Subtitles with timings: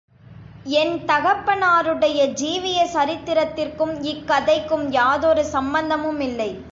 [0.63, 6.63] என் தகப்பனாருடைய ஜீவிய சரித்திரத்திற்கும் இக்கதைக்கும் யாதொரு சம்பந்தமுமில்லை.